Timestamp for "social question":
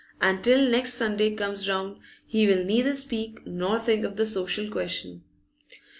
4.25-5.21